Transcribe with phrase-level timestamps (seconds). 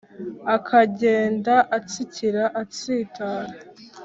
[0.55, 3.53] akagenda atsikira atsitara